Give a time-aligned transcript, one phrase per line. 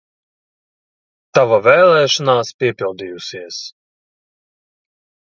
[1.39, 3.59] Tava vēlēšanās piepildījusies!